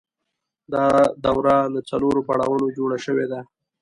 [0.73, 0.87] دا
[1.25, 3.39] دوره له څلورو پړاوونو جوړه شوې ده